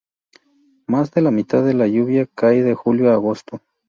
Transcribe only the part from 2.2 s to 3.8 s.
cae de julio a agosto.